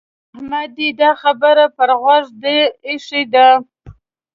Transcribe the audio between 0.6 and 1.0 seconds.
دې